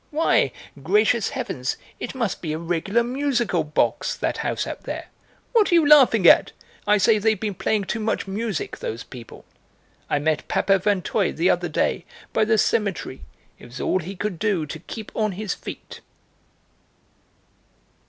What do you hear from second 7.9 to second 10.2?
much music, those people. I